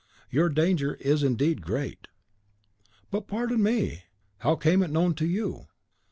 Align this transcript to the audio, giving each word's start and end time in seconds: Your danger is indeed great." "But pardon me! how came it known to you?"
Your 0.31 0.49
danger 0.49 0.95
is 0.95 1.21
indeed 1.21 1.61
great." 1.61 2.07
"But 3.11 3.27
pardon 3.27 3.61
me! 3.61 4.05
how 4.39 4.55
came 4.55 4.81
it 4.81 4.89
known 4.89 5.13
to 5.13 5.27
you?" 5.27 5.67